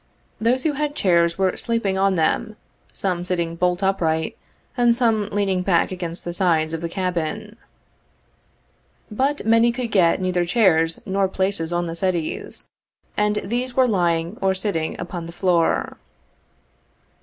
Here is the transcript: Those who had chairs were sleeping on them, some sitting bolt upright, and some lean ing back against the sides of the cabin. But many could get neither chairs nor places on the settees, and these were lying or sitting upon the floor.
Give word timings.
Those 0.39 0.63
who 0.63 0.71
had 0.73 0.95
chairs 0.95 1.37
were 1.37 1.55
sleeping 1.57 1.95
on 1.95 2.15
them, 2.15 2.55
some 2.91 3.23
sitting 3.23 3.55
bolt 3.55 3.83
upright, 3.83 4.35
and 4.75 4.95
some 4.95 5.29
lean 5.29 5.47
ing 5.49 5.61
back 5.61 5.91
against 5.91 6.25
the 6.25 6.33
sides 6.33 6.73
of 6.73 6.81
the 6.81 6.89
cabin. 6.89 7.55
But 9.11 9.45
many 9.45 9.71
could 9.71 9.91
get 9.91 10.19
neither 10.19 10.43
chairs 10.43 10.99
nor 11.05 11.27
places 11.27 11.71
on 11.71 11.85
the 11.85 11.93
settees, 11.93 12.67
and 13.15 13.35
these 13.43 13.75
were 13.75 13.87
lying 13.87 14.39
or 14.41 14.55
sitting 14.55 14.99
upon 14.99 15.27
the 15.27 15.31
floor. 15.31 15.97